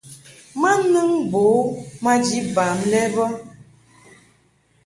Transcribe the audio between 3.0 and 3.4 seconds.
bə.